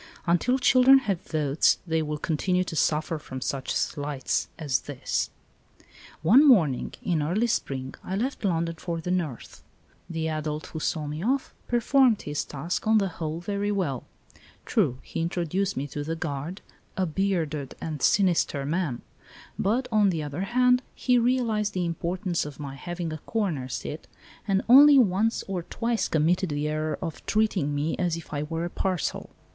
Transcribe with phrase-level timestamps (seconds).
[0.25, 5.29] Until children have votes they will continue to suffer from such slights as this!
[6.23, 9.61] One morning in early spring I left London for the north.
[10.09, 14.05] The adult who saw me off performed his task on the whole very well.
[14.65, 16.61] True, he introduced me to the guard,
[16.97, 19.03] a bearded and sinister man;
[19.59, 24.07] but, on the other hand, he realised the importance of my having a corner seat,
[24.47, 27.75] and only once or twice 10 THE DAY BEFORE YESTERDAY committed the error of treating
[27.75, 29.29] me as if I were a parcel.